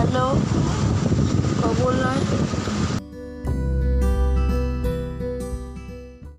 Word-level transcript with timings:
hello, 0.00 0.34
Cobble 1.60 2.59